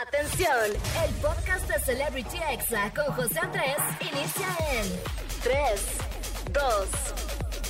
[0.00, 0.48] Atención,
[1.06, 4.86] el podcast de Celebrity Exa con José Andrés inicia en
[5.42, 5.54] 3,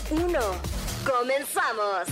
[0.08, 0.40] 2, 1.
[1.04, 2.06] Comenzamos.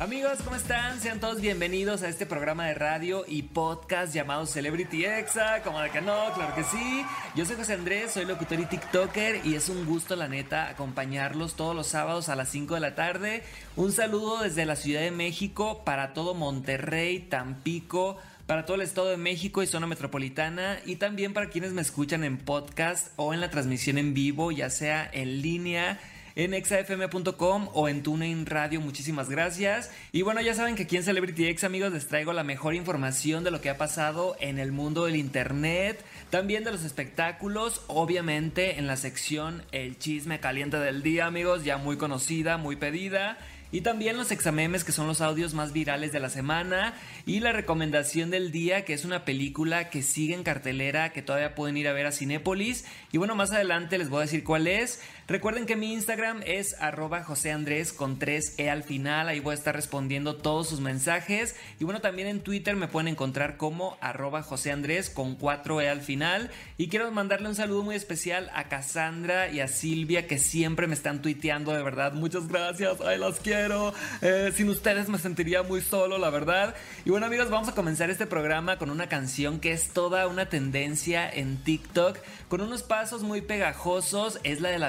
[0.00, 1.00] Amigos, ¿cómo están?
[1.00, 5.62] Sean todos bienvenidos a este programa de radio y podcast llamado Celebrity Exa.
[5.62, 7.06] Como de que no, claro que sí.
[7.36, 11.54] Yo soy José Andrés, soy locutor y TikToker y es un gusto, la neta, acompañarlos
[11.54, 13.44] todos los sábados a las 5 de la tarde.
[13.76, 19.08] Un saludo desde la Ciudad de México para todo Monterrey, Tampico para todo el Estado
[19.08, 23.40] de México y zona metropolitana y también para quienes me escuchan en podcast o en
[23.40, 25.98] la transmisión en vivo, ya sea en línea
[26.36, 28.80] en exafm.com o en TuneIn Radio.
[28.80, 29.90] Muchísimas gracias.
[30.12, 33.44] Y bueno, ya saben que aquí en Celebrity X, amigos, les traigo la mejor información
[33.44, 38.78] de lo que ha pasado en el mundo del Internet, también de los espectáculos, obviamente
[38.78, 43.38] en la sección El chisme caliente del día, amigos, ya muy conocida, muy pedida.
[43.74, 46.94] Y también los examemes que son los audios más virales de la semana.
[47.26, 51.56] Y la recomendación del día que es una película que sigue en cartelera que todavía
[51.56, 52.84] pueden ir a ver a Cinépolis.
[53.10, 55.00] Y bueno, más adelante les voy a decir cuál es.
[55.26, 59.26] Recuerden que mi Instagram es arroba José Andrés con 3E al final.
[59.26, 61.56] Ahí voy a estar respondiendo todos sus mensajes.
[61.80, 66.02] Y bueno, también en Twitter me pueden encontrar como arroba José Andrés con 4E al
[66.02, 66.50] final.
[66.76, 70.94] Y quiero mandarle un saludo muy especial a Cassandra y a Silvia que siempre me
[70.94, 72.12] están tuiteando de verdad.
[72.12, 73.00] Muchas gracias.
[73.00, 73.94] Ay, las quiero.
[74.20, 76.74] Eh, sin ustedes me sentiría muy solo, la verdad.
[77.06, 80.50] Y bueno, amigos, vamos a comenzar este programa con una canción que es toda una
[80.50, 84.38] tendencia en TikTok, con unos pasos muy pegajosos.
[84.42, 84.82] Es la del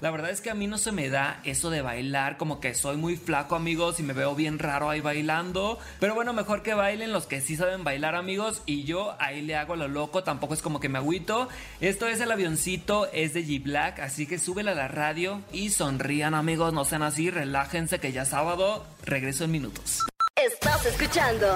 [0.00, 2.74] La verdad es que a mí no se me da eso de bailar, como que
[2.74, 5.78] soy muy flaco, amigos, y me veo bien raro ahí bailando.
[6.00, 8.62] Pero bueno, mejor que bailen los que sí saben bailar, amigos.
[8.66, 11.48] Y yo ahí le hago lo loco, tampoco es como que me agüito.
[11.80, 15.70] Esto es el avioncito, es de G Black, así que súbela a la radio y
[15.70, 20.00] sonrían, amigos, no sean así, relájense relájense que ya sábado regreso en minutos.
[20.36, 21.46] Estás escuchando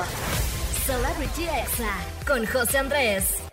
[0.87, 1.93] Celebrity Exa
[2.27, 3.48] con José Andrés.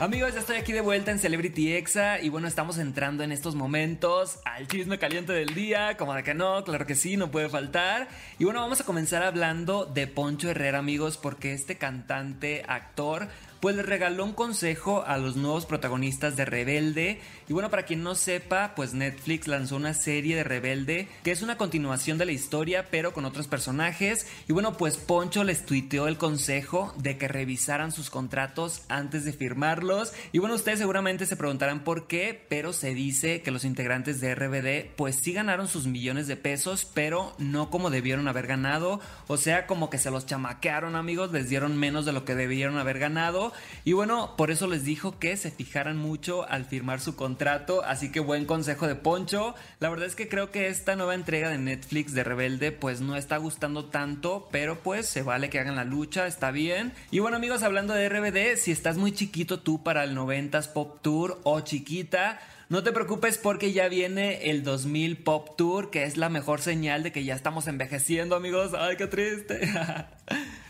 [0.00, 3.54] Amigos, ya estoy aquí de vuelta en Celebrity Exa y bueno, estamos entrando en estos
[3.54, 7.48] momentos al chisme caliente del día, como de que no, claro que sí, no puede
[7.48, 8.08] faltar.
[8.40, 13.28] Y bueno, vamos a comenzar hablando de Poncho Herrera, amigos, porque este cantante, actor,
[13.64, 17.22] pues le regaló un consejo a los nuevos protagonistas de Rebelde.
[17.48, 21.40] Y bueno, para quien no sepa, pues Netflix lanzó una serie de Rebelde que es
[21.40, 24.26] una continuación de la historia, pero con otros personajes.
[24.48, 29.32] Y bueno, pues Poncho les tuiteó el consejo de que revisaran sus contratos antes de
[29.32, 30.12] firmarlos.
[30.32, 34.34] Y bueno, ustedes seguramente se preguntarán por qué, pero se dice que los integrantes de
[34.34, 39.00] RBD pues sí ganaron sus millones de pesos, pero no como debieron haber ganado.
[39.26, 42.76] O sea, como que se los chamaquearon amigos, les dieron menos de lo que debieron
[42.76, 43.53] haber ganado.
[43.84, 47.84] Y bueno, por eso les dijo que se fijaran mucho al firmar su contrato.
[47.84, 49.54] Así que buen consejo de Poncho.
[49.80, 53.16] La verdad es que creo que esta nueva entrega de Netflix de Rebelde pues no
[53.16, 56.92] está gustando tanto, pero pues se vale que hagan la lucha, está bien.
[57.10, 61.00] Y bueno amigos, hablando de RBD, si estás muy chiquito tú para el 90s Pop
[61.02, 66.16] Tour o chiquita, no te preocupes porque ya viene el 2000 Pop Tour, que es
[66.16, 68.72] la mejor señal de que ya estamos envejeciendo amigos.
[68.76, 69.60] Ay, qué triste.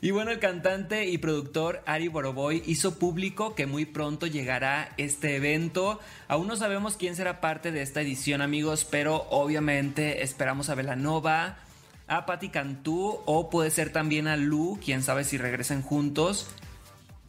[0.00, 5.34] Y bueno, el cantante y productor Ari Boroboy hizo público que muy pronto llegará este
[5.34, 5.98] evento.
[6.28, 11.56] Aún no sabemos quién será parte de esta edición, amigos, pero obviamente esperamos a Velanova,
[12.06, 16.48] a Patti Cantú o puede ser también a Lu, quién sabe si regresen juntos.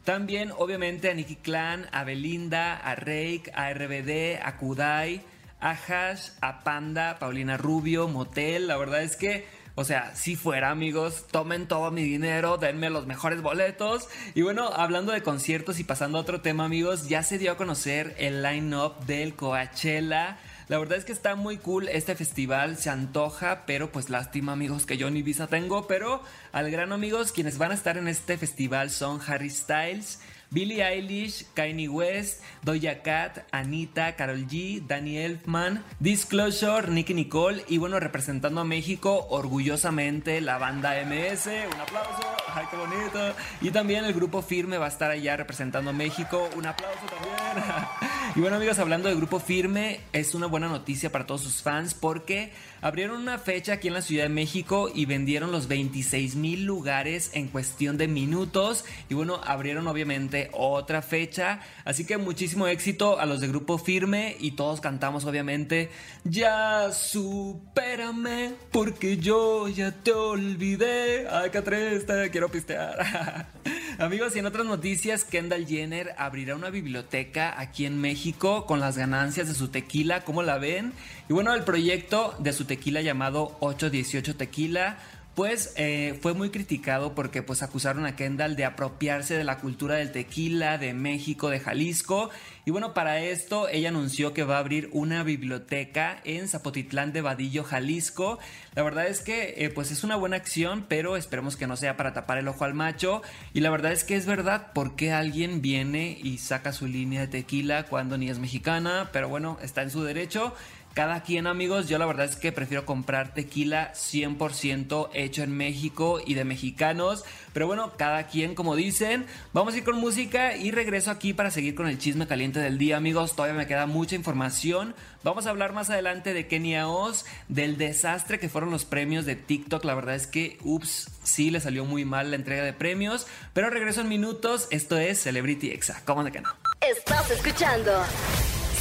[0.04, 5.22] También, obviamente, a Nicky Clan, a Belinda, a Rake, a RBD, a Kudai,
[5.60, 8.68] a Hash, a Panda, Paulina Rubio, Motel.
[8.68, 9.44] La verdad es que
[9.74, 14.08] o sea, si fuera, amigos, tomen todo mi dinero, denme los mejores boletos.
[14.34, 17.56] Y bueno, hablando de conciertos y pasando a otro tema, amigos, ya se dio a
[17.56, 20.38] conocer el line-up del Coachella.
[20.68, 24.86] La verdad es que está muy cool este festival, se antoja, pero pues lástima amigos
[24.86, 26.22] que yo ni visa tengo, pero
[26.52, 31.46] al grano amigos, quienes van a estar en este festival son Harry Styles, Billie Eilish,
[31.54, 38.60] Kanye West, Doja Cat, Anita, Carol G, Danny Elfman, Disclosure, Nicky Nicole y bueno, representando
[38.60, 41.46] a México orgullosamente la banda MS.
[41.72, 43.34] Un aplauso, ay qué bonito.
[43.60, 46.48] Y también el grupo Firme va a estar allá representando a México.
[46.56, 47.64] Un aplauso también.
[48.36, 51.94] y bueno amigos, hablando de grupo Firme, es una buena noticia para todos sus fans
[51.94, 56.64] porque abrieron una fecha aquí en la Ciudad de México y vendieron los 26 mil
[56.64, 58.84] lugares en cuestión de minutos.
[59.08, 61.60] Y bueno, abrieron obviamente otra fecha.
[61.84, 65.90] Así que muchísimo éxito a los de Grupo Firme y todos cantamos obviamente
[66.22, 71.26] Ya supérame porque yo ya te olvidé.
[71.28, 73.48] Ay, qué triste, quiero pistear.
[73.98, 78.19] Amigos, y en otras noticias, Kendall Jenner abrirá una biblioteca aquí en México
[78.66, 80.24] con las ganancias de su tequila.
[80.24, 80.92] ¿Cómo la ven?
[81.28, 84.98] Y bueno, el proyecto de su tequila llamado 818 Tequila
[85.40, 85.72] pues
[86.20, 90.76] fue muy criticado porque pues acusaron a Kendall de apropiarse de la cultura del tequila
[90.76, 92.28] de México, de Jalisco.
[92.66, 97.22] Y bueno, para esto ella anunció que va a abrir una biblioteca en Zapotitlán de
[97.22, 98.38] Vadillo, Jalisco.
[98.74, 101.96] La verdad es que eh, pues es una buena acción, pero esperemos que no sea
[101.96, 103.22] para tapar el ojo al macho.
[103.54, 107.28] Y la verdad es que es verdad, porque alguien viene y saca su línea de
[107.28, 109.08] tequila cuando ni es mexicana?
[109.10, 110.54] Pero bueno, está en su derecho.
[110.94, 116.20] Cada quien amigos, yo la verdad es que prefiero comprar tequila 100% hecho en México
[116.24, 117.24] y de mexicanos.
[117.52, 119.24] Pero bueno, cada quien como dicen.
[119.52, 122.76] Vamos a ir con música y regreso aquí para seguir con el chisme caliente del
[122.76, 123.36] día amigos.
[123.36, 124.96] Todavía me queda mucha información.
[125.22, 129.36] Vamos a hablar más adelante de Kenia Oz, del desastre que fueron los premios de
[129.36, 129.84] TikTok.
[129.84, 133.28] La verdad es que, ups, sí le salió muy mal la entrega de premios.
[133.52, 134.66] Pero regreso en minutos.
[134.72, 136.02] Esto es Celebrity Exa.
[136.04, 136.50] ¿Cómo de que no?
[136.80, 137.92] Estás escuchando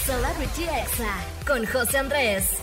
[0.10, 2.58] Celebrity Exa con José Andrés.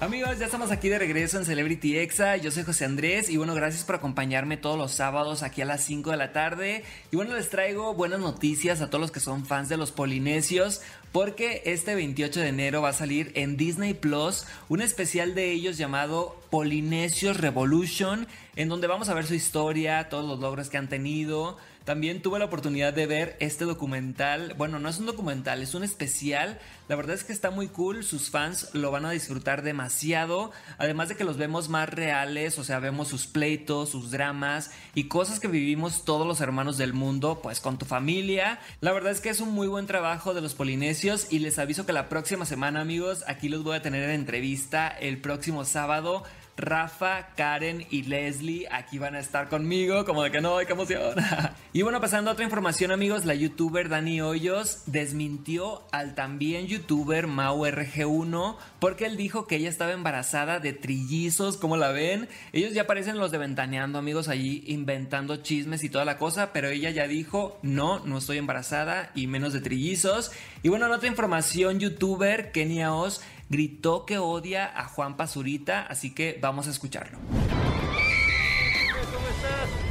[0.00, 2.36] Amigos, ya estamos aquí de regreso en Celebrity Exa.
[2.36, 5.84] Yo soy José Andrés y bueno, gracias por acompañarme todos los sábados aquí a las
[5.84, 6.82] 5 de la tarde.
[7.12, 10.80] Y bueno, les traigo buenas noticias a todos los que son fans de los polinesios
[11.12, 15.78] porque este 28 de enero va a salir en Disney Plus un especial de ellos
[15.78, 18.26] llamado Polinesios Revolution,
[18.56, 22.40] en donde vamos a ver su historia, todos los logros que han tenido también tuve
[22.40, 24.54] la oportunidad de ver este documental.
[24.58, 26.58] Bueno, no es un documental, es un especial.
[26.88, 28.02] La verdad es que está muy cool.
[28.02, 30.50] Sus fans lo van a disfrutar demasiado.
[30.78, 32.58] Además de que los vemos más reales.
[32.58, 36.92] O sea, vemos sus pleitos, sus dramas y cosas que vivimos todos los hermanos del
[36.92, 38.58] mundo, pues con tu familia.
[38.80, 41.28] La verdad es que es un muy buen trabajo de los polinesios.
[41.30, 44.88] Y les aviso que la próxima semana, amigos, aquí los voy a tener en entrevista
[44.88, 46.24] el próximo sábado
[46.56, 51.14] Rafa, Karen y Leslie aquí van a estar conmigo, como de que no, qué emoción.
[51.72, 57.26] y bueno, pasando a otra información, amigos, la youtuber Dani Hoyos desmintió al también youtuber
[57.26, 58.56] Mau RG1
[58.86, 62.28] porque él dijo que ella estaba embarazada de trillizos, como la ven?
[62.52, 66.68] Ellos ya parecen los de Ventaneando, amigos, allí inventando chismes y toda la cosa, pero
[66.68, 70.30] ella ya dijo, no, no estoy embarazada y menos de trillizos.
[70.62, 76.14] Y bueno, en otra información, youtuber Kenia Oz gritó que odia a Juan Pazurita, así
[76.14, 77.18] que vamos a escucharlo.
[77.18, 79.85] ¿Cómo estás?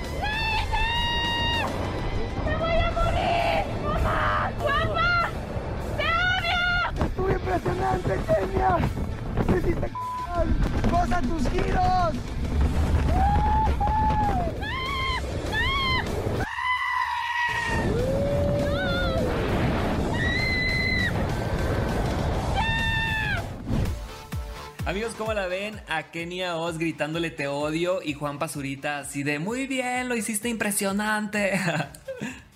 [7.26, 8.78] ¡Estuvo impresionante, Kenia!
[9.48, 9.92] ¡Me hiciste
[10.92, 12.14] ¡Goza tus giros!
[24.86, 25.82] Amigos, ¿cómo la ven?
[25.90, 30.48] A Kenia Oz gritándole te odio y Juan Pazurita así de muy bien, lo hiciste
[30.48, 31.60] impresionante.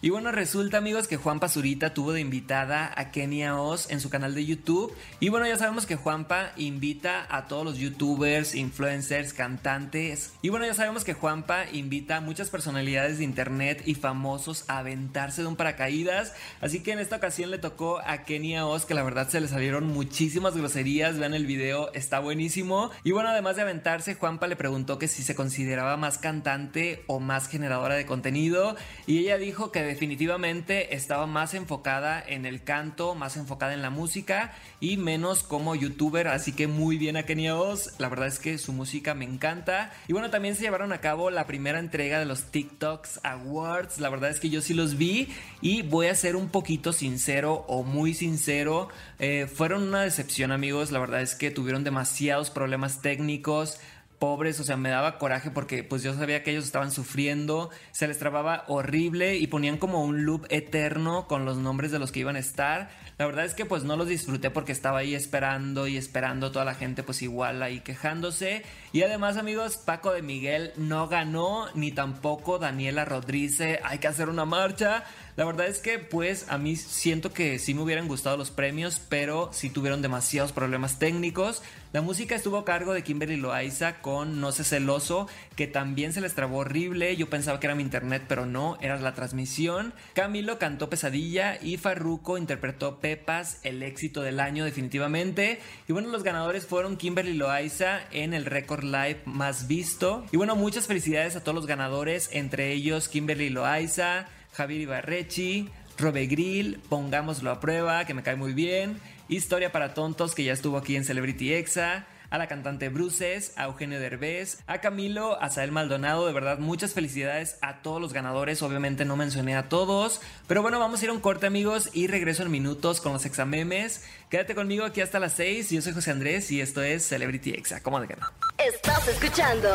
[0.01, 4.09] Y bueno, resulta amigos que Juan Pazurita tuvo de invitada a Kenia Oz en su
[4.09, 4.95] canal de YouTube.
[5.19, 10.31] Y bueno, ya sabemos que Juanpa invita a todos los youtubers, influencers, cantantes.
[10.41, 14.77] Y bueno, ya sabemos que Juanpa invita a muchas personalidades de internet y famosos a
[14.77, 16.33] aventarse de un paracaídas.
[16.61, 19.49] Así que en esta ocasión le tocó a Kenia Oz, que la verdad se le
[19.49, 21.19] salieron muchísimas groserías.
[21.19, 22.89] Vean el video, está buenísimo.
[23.03, 27.19] Y bueno, además de aventarse, Juanpa le preguntó que si se consideraba más cantante o
[27.19, 28.77] más generadora de contenido.
[29.05, 33.89] Y ella dijo que definitivamente estaba más enfocada en el canto, más enfocada en la
[33.89, 37.25] música y menos como youtuber, así que muy bien a
[37.55, 39.91] Oz, la verdad es que su música me encanta.
[40.07, 44.09] Y bueno, también se llevaron a cabo la primera entrega de los TikToks Awards, la
[44.09, 45.29] verdad es que yo sí los vi
[45.61, 50.91] y voy a ser un poquito sincero o muy sincero, eh, fueron una decepción amigos,
[50.91, 53.79] la verdad es que tuvieron demasiados problemas técnicos,
[54.19, 58.07] pobres, o sea, me daba coraje porque pues yo sabía que ellos estaban sufriendo, se
[58.07, 62.19] les trababa horrible y ponían como un loop eterno con los nombres de los que
[62.19, 62.89] iban a estar.
[63.17, 66.65] La verdad es que pues no los disfruté porque estaba ahí esperando y esperando toda
[66.65, 68.63] la gente pues igual ahí quejándose.
[68.91, 74.29] Y además amigos, Paco de Miguel no ganó ni tampoco Daniela Rodríguez, hay que hacer
[74.29, 75.03] una marcha.
[75.35, 79.01] La verdad es que pues a mí siento que sí me hubieran gustado los premios,
[79.07, 81.61] pero sí tuvieron demasiados problemas técnicos.
[81.93, 86.21] La música estuvo a cargo de Kimberly Loaiza con No sé celoso, que también se
[86.21, 87.15] les trabó horrible.
[87.15, 89.93] Yo pensaba que era mi internet, pero no, era la transmisión.
[90.15, 95.59] Camilo cantó Pesadilla y Farruko interpretó Pepas, el éxito del año definitivamente.
[95.87, 100.25] Y bueno, los ganadores fueron Kimberly Loaiza en el Record Live más visto.
[100.31, 106.25] Y bueno, muchas felicidades a todos los ganadores, entre ellos Kimberly Loaiza, Javier Ibarrechi, Robe
[106.25, 110.77] Grill, Pongámoslo a prueba, que me cae muy bien, Historia para Tontos, que ya estuvo
[110.77, 115.71] aquí en Celebrity Exa, a la cantante Bruces, a Eugenio Derbez, a Camilo, a Sael
[115.71, 120.61] Maldonado, de verdad muchas felicidades a todos los ganadores, obviamente no mencioné a todos, pero
[120.61, 124.03] bueno, vamos a ir a un corte amigos y regreso en minutos con los examemes.
[124.29, 127.81] Quédate conmigo aquí hasta las 6, yo soy José Andrés y esto es Celebrity Exa,
[127.81, 128.15] ¿cómo de que
[128.57, 129.69] Estás escuchando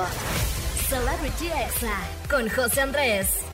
[0.89, 3.54] Celebrity Exa con José Andrés.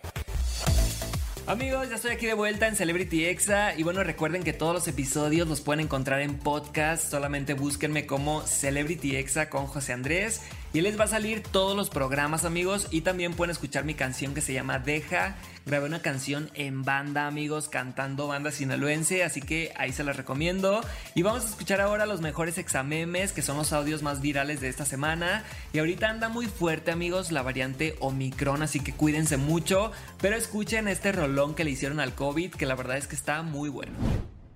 [1.51, 4.87] Amigos, ya estoy aquí de vuelta en Celebrity Exa y bueno, recuerden que todos los
[4.87, 10.43] episodios los pueden encontrar en podcast, solamente búsquenme como Celebrity Exa con José Andrés
[10.73, 14.33] y les va a salir todos los programas amigos y también pueden escuchar mi canción
[14.33, 15.35] que se llama Deja,
[15.67, 20.81] grabé una canción en banda amigos cantando banda sinaloense, así que ahí se las recomiendo.
[21.15, 24.69] Y vamos a escuchar ahora los mejores examemes que son los audios más virales de
[24.69, 25.45] esta semana.
[25.73, 30.89] Y ahorita anda muy fuerte amigos la variante Omicron, así que cuídense mucho, pero escuchen
[30.89, 33.93] este rolón que le hicieron al COVID, que la verdad es que está muy bueno.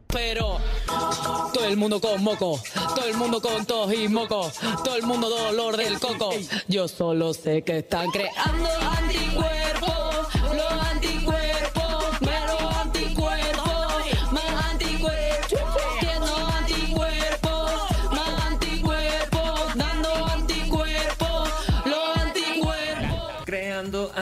[0.07, 0.61] Pero
[1.53, 2.61] todo el mundo con moco,
[2.95, 4.49] todo el mundo con tos y moco,
[4.85, 6.31] todo el mundo dolor del coco.
[6.69, 9.63] Yo solo sé que están creando anticuerpos,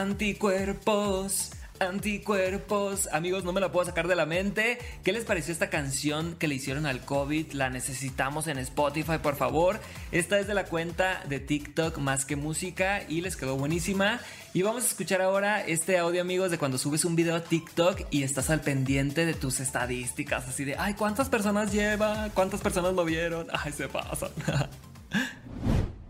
[0.03, 3.09] anticuerpos anticuerpos.
[3.11, 4.77] Amigos, no me la puedo sacar de la mente.
[5.03, 7.51] ¿Qué les pareció esta canción que le hicieron al COVID?
[7.53, 9.79] La necesitamos en Spotify, por favor.
[10.11, 14.19] Esta es de la cuenta de TikTok más que música y les quedó buenísima.
[14.53, 18.01] Y vamos a escuchar ahora este audio, amigos, de cuando subes un video a TikTok
[18.11, 20.47] y estás al pendiente de tus estadísticas.
[20.47, 22.29] Así de, ay, ¿cuántas personas lleva?
[22.33, 23.47] ¿Cuántas personas lo vieron?
[23.51, 24.29] Ay, se pasan.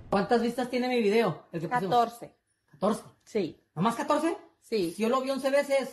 [0.09, 1.47] ¿Cuántas vistas tiene mi video?
[1.51, 1.89] El que pusimos?
[1.89, 2.42] 14.
[2.79, 3.01] ¿14?
[3.25, 4.35] Sí, ¿Nomás 14?
[4.61, 4.95] sí.
[4.97, 5.89] Yo lo vi 11 veces.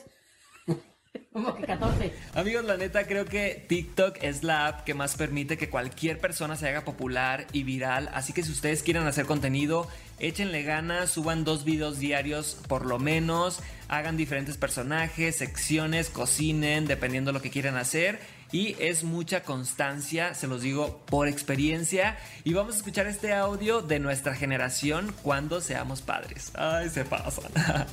[1.33, 2.13] Como que 14.
[2.35, 6.57] Amigos, la neta creo que TikTok es la app que más permite que cualquier persona
[6.57, 8.09] se haga popular y viral.
[8.13, 12.99] Así que si ustedes quieren hacer contenido, échenle ganas, suban dos videos diarios por lo
[12.99, 18.21] menos, hagan diferentes personajes, secciones, cocinen, dependiendo de lo que quieran hacer.
[18.53, 22.19] Y es mucha constancia, se los digo por experiencia.
[22.43, 26.51] Y vamos a escuchar este audio de nuestra generación cuando seamos padres.
[26.55, 27.51] Ay, se pasan.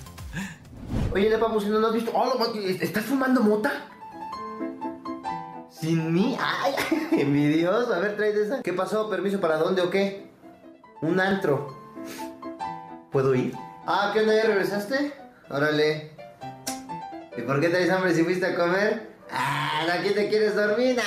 [1.14, 2.12] Oye, Lepa, pues no has visto.
[2.14, 3.72] Oh, lo ¿Estás fumando mota?
[5.70, 6.36] ¿Sin mí?
[6.40, 6.74] ¡Ay!
[7.12, 7.94] Envidioso.
[7.94, 8.64] A ver, trae esa.
[8.64, 9.10] ¿Qué pasó?
[9.10, 10.28] ¿Permiso para dónde o qué?
[11.02, 11.78] Un antro.
[13.12, 13.54] ¿Puedo ir?
[13.86, 14.36] Ah, ¿qué onda?
[14.36, 15.14] ¿Ya regresaste?
[15.50, 16.12] Órale.
[17.38, 19.17] ¿Y por qué traes hambre si fuiste a comer?
[19.32, 20.98] Ah, aquí te quieres dormir.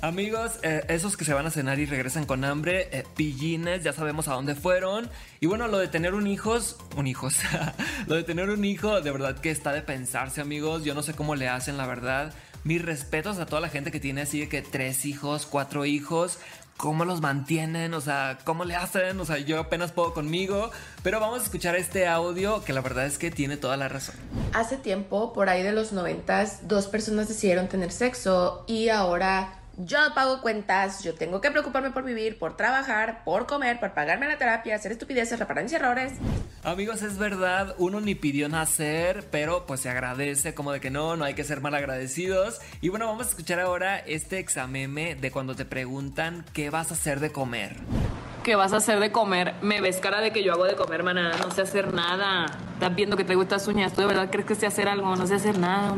[0.00, 3.92] Amigos, eh, esos que se van a cenar y regresan con hambre, eh, pillines, ya
[3.92, 5.08] sabemos a dónde fueron.
[5.38, 7.36] Y bueno, lo de tener un hijos, un hijos,
[8.08, 10.82] lo de tener un hijo, de verdad que está de pensarse, amigos.
[10.84, 12.34] Yo no sé cómo le hacen, la verdad.
[12.64, 16.38] Mis respetos a toda la gente que tiene así de que tres hijos, cuatro hijos.
[16.76, 17.94] ¿Cómo los mantienen?
[17.94, 19.20] O sea, ¿cómo le hacen?
[19.20, 20.70] O sea, yo apenas puedo conmigo.
[21.02, 24.16] Pero vamos a escuchar este audio que la verdad es que tiene toda la razón.
[24.52, 29.98] Hace tiempo, por ahí de los noventas, dos personas decidieron tener sexo y ahora yo
[30.14, 34.38] pago cuentas, yo tengo que preocuparme por vivir, por trabajar, por comer, por pagarme la
[34.38, 36.12] terapia, hacer estupideces, reparar mis errores.
[36.62, 41.16] Amigos, es verdad, uno ni pidió nacer, pero pues se agradece como de que no,
[41.16, 42.60] no hay que ser mal agradecidos.
[42.80, 46.94] Y bueno, vamos a escuchar ahora este exameme de cuando te preguntan qué vas a
[46.94, 47.76] hacer de comer.
[48.42, 49.54] ¿Qué vas a hacer de comer?
[49.62, 51.32] Me ves cara de que yo hago de comer, maná.
[51.38, 52.46] No sé hacer nada.
[52.74, 53.92] Estás viendo que traigo estas uñas.
[53.92, 55.14] ¿Tú de verdad crees que sé hacer algo?
[55.14, 55.94] No sé hacer nada.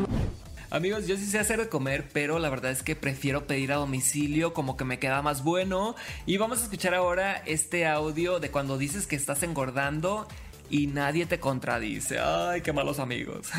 [0.69, 3.75] Amigos, yo sí sé hacer de comer, pero la verdad es que prefiero pedir a
[3.75, 5.95] domicilio, como que me queda más bueno.
[6.25, 10.27] Y vamos a escuchar ahora este audio de cuando dices que estás engordando
[10.69, 12.19] y nadie te contradice.
[12.19, 13.51] Ay, qué malos amigos.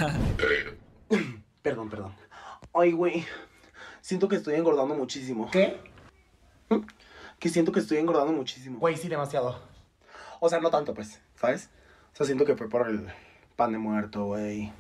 [1.63, 2.15] Perdón, perdón.
[2.73, 3.25] Ay, güey.
[4.01, 5.51] Siento que estoy engordando muchísimo.
[5.51, 5.81] ¿Qué?
[7.41, 8.79] Que siento que estoy engordando muchísimo.
[8.79, 9.61] Güey, sí, demasiado.
[10.39, 11.71] O sea, no tanto, pues, ¿sabes?
[12.13, 13.09] O sea, siento que fue por el
[13.57, 14.73] pan de muerto, güey.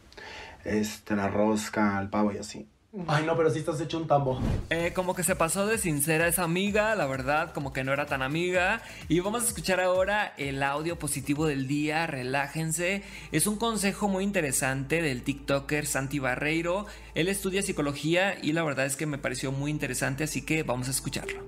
[0.66, 2.68] Este, la rosca, el pavo y así.
[3.06, 4.40] Ay, no, pero sí estás hecho un tambo.
[4.70, 8.06] Eh, como que se pasó de sincera esa amiga, la verdad, como que no era
[8.06, 8.80] tan amiga.
[9.08, 13.02] Y vamos a escuchar ahora el audio positivo del día, relájense.
[13.32, 16.86] Es un consejo muy interesante del TikToker Santi Barreiro.
[17.14, 20.88] Él estudia psicología y la verdad es que me pareció muy interesante, así que vamos
[20.88, 21.44] a escucharlo.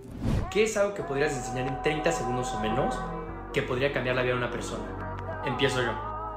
[0.51, 2.95] ¿Qué es algo que podrías enseñar en 30 segundos o menos
[3.55, 5.43] que podría cambiar la vida de una persona?
[5.47, 5.93] Empiezo yo.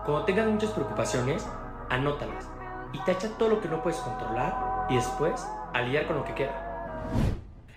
[0.05, 1.45] Cuando tengas muchas preocupaciones,
[1.89, 2.60] anótalas
[2.93, 5.41] y tacha todo lo que no puedes controlar y después
[5.73, 6.71] a con lo que queda.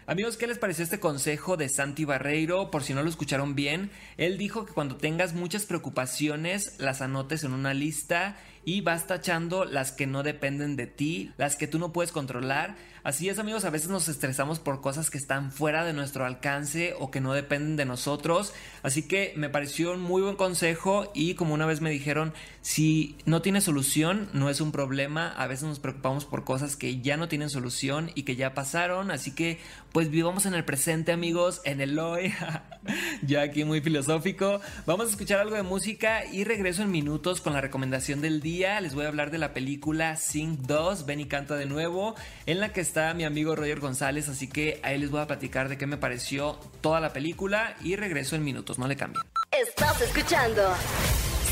[0.07, 2.71] Amigos, ¿qué les pareció este consejo de Santi Barreiro?
[2.71, 7.43] Por si no lo escucharon bien, él dijo que cuando tengas muchas preocupaciones las anotes
[7.43, 11.79] en una lista y vas tachando las que no dependen de ti, las que tú
[11.79, 12.77] no puedes controlar.
[13.05, 16.95] Así es amigos, a veces nos estresamos por cosas que están fuera de nuestro alcance
[16.99, 18.55] o que no dependen de nosotros.
[18.83, 23.19] Así que me pareció un muy buen consejo y como una vez me dijeron, si
[23.27, 25.29] no tiene solución, no es un problema.
[25.29, 29.11] A veces nos preocupamos por cosas que ya no tienen solución y que ya pasaron.
[29.11, 29.59] Así que
[29.93, 32.33] pues vivamos en el presente amigos, en el hoy.
[33.23, 34.63] ya aquí muy filosófico.
[34.87, 38.54] Vamos a escuchar algo de música y regreso en minutos con la recomendación del día.
[38.55, 42.15] Les voy a hablar de la película Sing 2, Ven y canta de nuevo,
[42.47, 45.69] en la que está mi amigo Roger González, así que ahí les voy a platicar
[45.69, 49.25] de qué me pareció toda la película y regreso en minutos, no le cambien.
[49.51, 50.73] Estás escuchando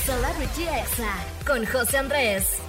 [0.07, 1.13] Celebrity Exa
[1.45, 2.61] con José Andrés.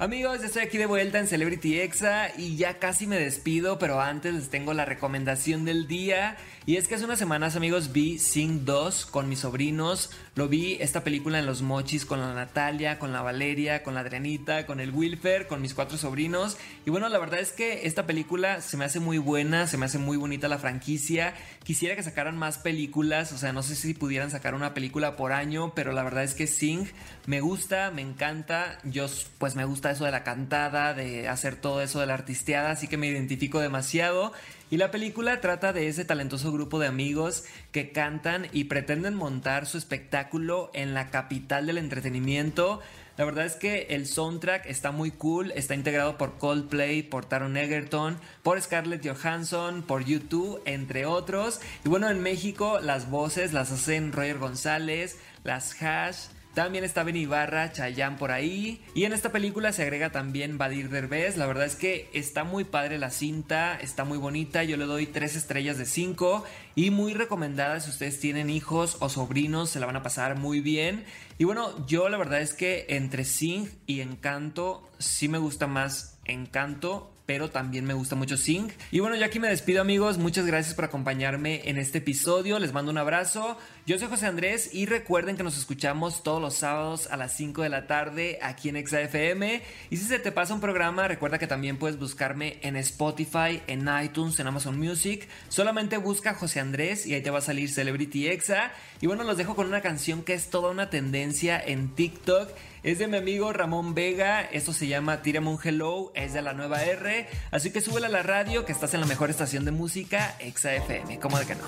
[0.00, 4.32] Amigos, estoy aquí de vuelta en Celebrity Exa y ya casi me despido, pero antes
[4.32, 6.36] les tengo la recomendación del día.
[6.66, 10.10] Y es que hace unas semanas, amigos, vi Sing 2 con mis sobrinos.
[10.36, 14.00] Lo vi esta película en los mochis con la Natalia, con la Valeria, con la
[14.00, 16.58] Adrianita, con el Wilfer, con mis cuatro sobrinos.
[16.86, 19.86] Y bueno, la verdad es que esta película se me hace muy buena, se me
[19.86, 21.34] hace muy bonita la franquicia.
[21.64, 25.32] Quisiera que sacaran más películas, o sea, no sé si pudieran sacar una película por
[25.32, 26.86] año, pero la verdad es que Sing
[27.26, 28.78] me gusta, me encanta.
[28.84, 29.06] Yo
[29.38, 32.88] pues me gusta eso de la cantada, de hacer todo eso de la artisteada, así
[32.88, 34.32] que me identifico demasiado.
[34.70, 39.66] Y la película trata de ese talentoso grupo de amigos que cantan y pretenden montar
[39.66, 42.80] su espectáculo en la capital del entretenimiento.
[43.18, 47.56] La verdad es que el soundtrack está muy cool, está integrado por Coldplay, por Taron
[47.56, 51.60] Egerton, por Scarlett Johansson, por YouTube, entre otros.
[51.84, 56.28] Y bueno, en México las voces las hacen Roger González, las Hash,
[56.64, 58.82] también está Ben Ibarra, Chayanne por ahí.
[58.92, 61.36] Y en esta película se agrega también Badir Derbez.
[61.36, 64.64] La verdad es que está muy padre la cinta, está muy bonita.
[64.64, 66.42] Yo le doy 3 estrellas de 5
[66.74, 70.60] y muy recomendada si ustedes tienen hijos o sobrinos, se la van a pasar muy
[70.60, 71.04] bien.
[71.38, 76.18] Y bueno, yo la verdad es que entre Sing y Encanto sí me gusta más
[76.24, 78.72] Encanto, pero también me gusta mucho Sing.
[78.90, 82.72] Y bueno, ya aquí me despido amigos, muchas gracias por acompañarme en este episodio, les
[82.72, 83.58] mando un abrazo.
[83.84, 87.62] Yo soy José Andrés y recuerden que nos escuchamos todos los sábados a las 5
[87.62, 89.60] de la tarde aquí en ExaFM.
[89.90, 93.86] Y si se te pasa un programa, recuerda que también puedes buscarme en Spotify, en
[94.02, 95.28] iTunes, en Amazon Music.
[95.50, 98.72] Solamente busca José Andrés y ahí te va a salir Celebrity Exa.
[99.02, 102.48] Y bueno, los dejo con una canción que es toda una tendencia en TikTok.
[102.88, 106.54] Es de mi amigo Ramón Vega, esto se llama Tírame un Hello, es de la
[106.54, 109.72] nueva R, así que súbela a la radio que estás en la mejor estación de
[109.72, 111.64] música, Exa FM, ¿cómo de que no?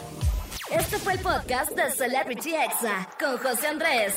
[0.70, 4.14] Este fue el podcast de Celebrity Exa con José Andrés.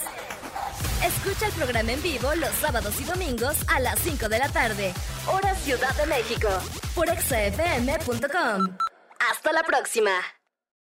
[1.05, 4.93] Escucha el programa en vivo los sábados y domingos a las 5 de la tarde,
[5.27, 6.47] hora Ciudad de México,
[6.95, 8.77] por exafm.com.
[9.29, 10.11] Hasta la próxima.